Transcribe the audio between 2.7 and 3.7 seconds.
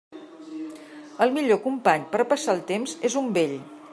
temps és un vell.